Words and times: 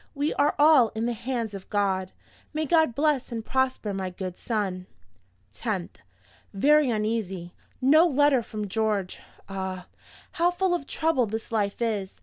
We 0.15 0.33
are 0.33 0.55
all 0.57 0.89
in 0.95 1.05
the 1.05 1.13
hands 1.13 1.53
of 1.53 1.69
God. 1.69 2.11
May 2.55 2.65
God 2.65 2.95
bless 2.95 3.31
and 3.31 3.45
prosper 3.45 3.93
my 3.93 4.09
good 4.09 4.35
son! 4.35 4.87
"10th. 5.53 5.97
Very 6.55 6.89
uneasy. 6.89 7.53
No 7.81 8.07
letter 8.07 8.41
from 8.41 8.67
George. 8.67 9.19
Ah, 9.47 9.85
how 10.31 10.49
full 10.49 10.73
of 10.73 10.87
trouble 10.87 11.27
this 11.27 11.51
life 11.51 11.83
is! 11.83 12.15